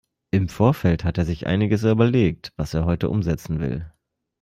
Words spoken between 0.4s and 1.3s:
Vorfeld hat er